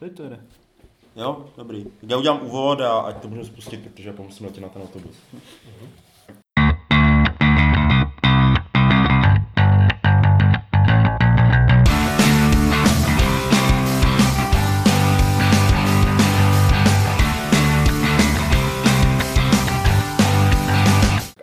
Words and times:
Jde. 0.00 0.40
Jo, 1.16 1.46
dobrý. 1.56 1.86
Já 2.02 2.16
udělám 2.16 2.42
úvod 2.42 2.80
a 2.80 2.98
ať 2.98 3.22
to 3.22 3.28
můžeme 3.28 3.46
spustit, 3.46 3.80
protože 3.82 4.08
já 4.08 4.22
musím 4.22 4.46
letět 4.46 4.62
na 4.62 4.68
ten 4.68 4.82
autobus. 4.82 5.16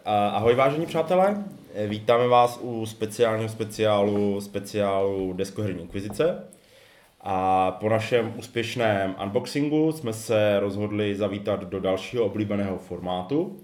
Ahoj 0.06 0.56
vážení 0.56 0.86
přátelé, 0.86 1.44
vítáme 1.88 2.28
vás 2.28 2.60
u 2.62 2.86
speciálního 2.86 3.50
speciálu, 3.50 4.42
speciálu 4.42 5.34
Deskoherní 5.34 5.82
inkvizice. 5.82 6.44
A 7.22 7.72
po 7.72 7.90
našem 7.90 8.34
úspěšném 8.38 9.16
unboxingu 9.24 9.92
jsme 9.92 10.14
se 10.14 10.60
rozhodli 10.60 11.16
zavítat 11.16 11.64
do 11.64 11.80
dalšího 11.80 12.26
oblíbeného 12.26 12.78
formátu 12.78 13.60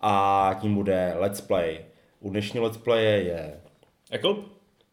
a 0.00 0.56
tím 0.60 0.74
bude 0.74 1.14
Let's 1.16 1.40
Play. 1.40 1.80
U 2.20 2.30
dnešního 2.30 2.64
Let's 2.64 2.78
Playe 2.78 3.22
je 3.22 3.60
Eklb? 4.10 4.38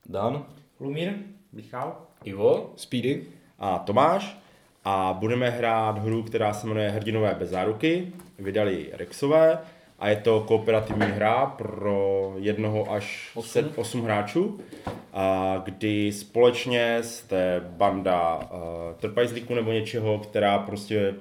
Dan, 0.05 0.45
Lumír, 0.79 1.13
Michal, 1.53 1.97
Ivo, 2.23 2.73
Speedy. 2.75 3.23
a 3.59 3.79
Tomáš 3.79 4.37
a 4.83 5.13
budeme 5.19 5.49
hrát 5.49 5.97
hru, 5.97 6.23
která 6.23 6.53
se 6.53 6.67
jmenuje 6.67 6.89
Hrdinové 6.89 7.35
bez 7.35 7.49
záruky. 7.49 8.13
Vydali 8.39 8.89
Rexové 8.93 9.59
a 9.99 10.09
je 10.09 10.15
to 10.15 10.39
kooperativní 10.47 11.05
hra 11.05 11.45
pro 11.45 12.33
jednoho 12.37 12.91
až 12.91 13.31
8, 13.35 13.65
8 13.75 14.03
hráčů, 14.03 14.59
a 15.13 15.57
kdy 15.65 16.11
společně 16.11 16.97
jste 17.01 17.61
banda 17.69 18.35
uh, 18.35 18.39
trpajzlíků 18.99 19.55
nebo 19.55 19.71
něčeho, 19.71 20.19
která 20.19 20.59
prostě 20.59 21.13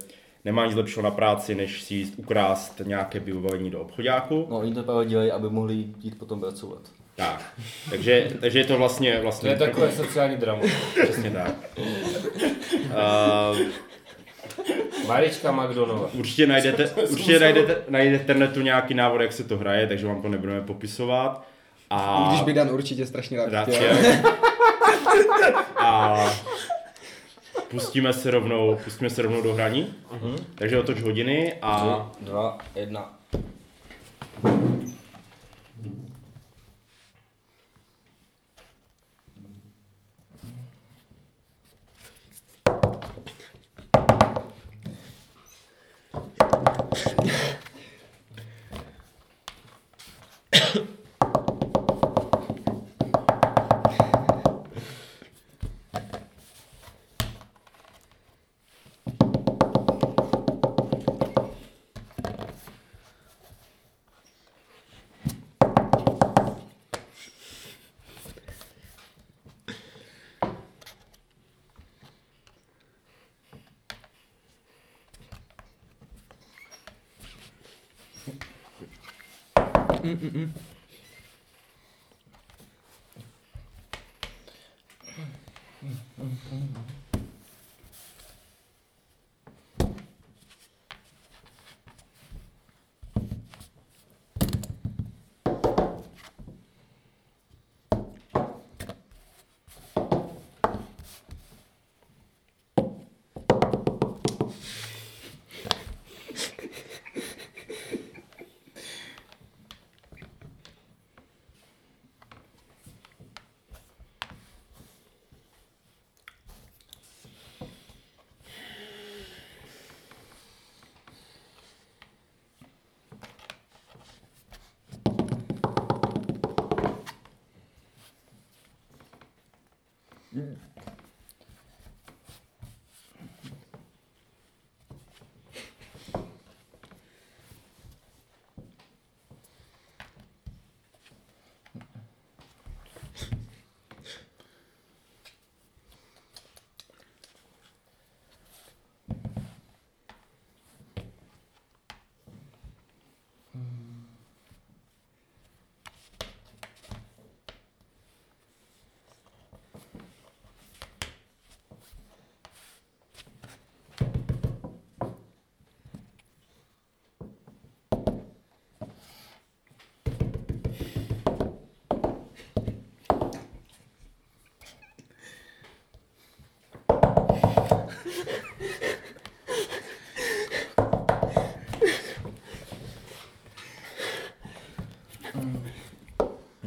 nemá 0.45 0.67
nic 0.67 0.75
lepšího 0.75 1.03
na 1.03 1.11
práci, 1.11 1.55
než 1.55 1.83
si 1.83 1.95
jít 1.95 2.15
ukrást 2.17 2.83
nějaké 2.85 3.21
vybavení 3.21 3.71
do 3.71 3.81
obchodáku. 3.81 4.47
No, 4.51 4.59
oni 4.59 4.75
to 4.75 4.83
právě 4.83 5.07
dělají, 5.07 5.31
aby 5.31 5.51
mohli 5.51 5.75
jít 5.75 6.19
potom 6.19 6.41
pracovat. 6.41 6.81
Tak. 7.17 7.53
Takže, 7.91 8.31
takže 8.41 8.59
je 8.59 8.65
to 8.65 8.79
vlastně... 8.79 9.17
to 9.17 9.23
vlastně 9.23 9.51
je 9.51 9.57
takové 9.57 9.93
sociální 9.93 10.37
drama. 10.37 10.63
Přesně 11.03 11.31
tak. 11.31 11.55
Uh, 11.79 13.59
Marička 15.07 15.53
McDonova. 15.53 16.09
Určitě 16.13 16.47
najdete, 16.47 16.91
určitě 16.91 17.39
najdete 17.41 17.77
na 17.89 17.99
internetu 17.99 18.61
nějaký 18.61 18.95
návod, 18.95 19.21
jak 19.21 19.33
se 19.33 19.45
to 19.45 19.57
hraje, 19.59 19.87
takže 19.87 20.07
vám 20.07 20.23
to 20.23 20.29
nebudeme 20.29 20.61
popisovat. 20.61 21.45
A 21.91 22.25
I 22.25 22.29
když 22.29 22.43
by 22.43 22.53
Dan 22.53 22.71
určitě 22.71 23.07
strašně 23.07 23.39
rád 23.39 23.53
rád 23.53 23.69
chtěl. 23.69 23.97
A 25.77 26.19
pustíme 27.71 28.13
se 28.13 28.31
rovnou, 28.31 28.79
pustíme 28.85 29.11
se 29.11 29.23
rovnou 29.23 29.43
do 29.43 29.55
hraní. 29.55 29.95
Takže 30.55 30.79
otoč 30.81 31.01
hodiny 31.01 31.55
a 31.63 32.09
Tři, 32.13 32.25
dva, 32.25 32.59
jedna. 32.75 33.13
Mm-mm-mm. 80.05 80.51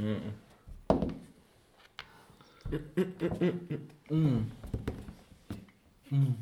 Mm. 0.08 0.32
Mm. 4.10 4.46
Mm. 6.12 6.36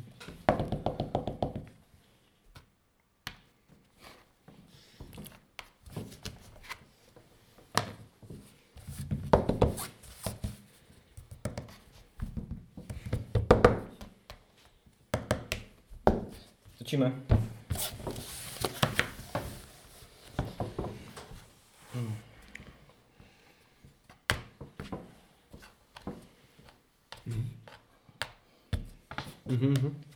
Mm-hmm. 29.48 29.72
mm-hmm. 29.72 30.15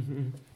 Mm-hmm. 0.00 0.30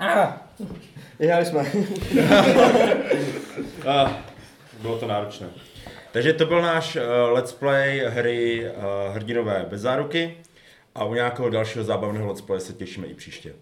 Točíme. 0.00 0.38
Vyhráli 1.18 1.46
jsme. 1.46 1.64
Uh, 3.80 4.10
bylo 4.82 4.98
to 4.98 5.06
náročné. 5.06 5.46
Takže 6.12 6.32
to 6.32 6.46
byl 6.46 6.62
náš 6.62 6.96
uh, 6.96 7.02
let's 7.32 7.52
play 7.52 8.02
hry 8.06 8.70
uh, 8.70 9.14
Hrdinové 9.14 9.66
bez 9.70 9.80
záruky 9.80 10.36
a 10.94 11.04
u 11.04 11.14
nějakého 11.14 11.50
dalšího 11.50 11.84
zábavného 11.84 12.28
let's 12.28 12.40
play 12.40 12.60
se 12.60 12.72
těšíme 12.72 13.06
i 13.06 13.14
příště. 13.14 13.52